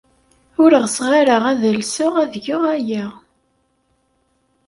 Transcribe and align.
Ur 0.63 0.71
ɣseɣ 0.83 1.09
ara 1.21 1.37
ad 1.51 1.61
alseɣ 1.71 2.13
ad 2.23 2.33
geɣ 2.45 2.63
aya. 2.75 3.05